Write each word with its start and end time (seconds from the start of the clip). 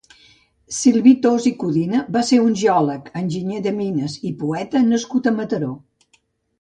Silví 0.75 1.11
Thos 1.25 1.43
i 1.49 1.51
Codina 1.63 1.99
va 2.17 2.23
ser 2.31 2.39
un 2.45 2.57
geòleg, 2.61 3.11
enginyer 3.23 3.61
de 3.67 3.75
mines 3.77 4.17
i 4.31 4.35
poeta 4.41 4.83
nascut 4.87 5.31
a 5.33 5.39
Mataró. 5.41 5.71